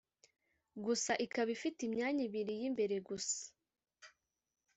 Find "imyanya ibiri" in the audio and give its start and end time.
1.87-2.53